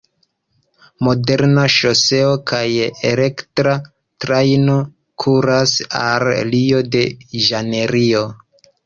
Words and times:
Moderna 1.07 1.65
ŝoseo 1.73 2.31
kaj 2.51 2.61
elektra 3.09 3.73
trajno 4.25 4.79
kuras 5.25 5.75
al 6.01 6.27
Rio-de-Ĵanejro. 6.49 8.25